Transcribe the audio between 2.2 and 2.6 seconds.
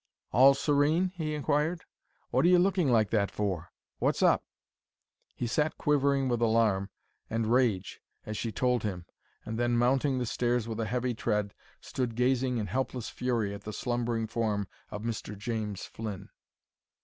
"What are you